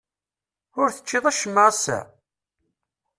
[0.79, 1.99] Ur teččiḍ acemma ass-a?